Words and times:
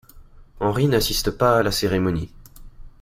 Henri 0.59 0.87
n'assiste 0.87 1.29
pas 1.29 1.59
à 1.59 1.61
la 1.61 1.69
cérémonie. 1.69 2.31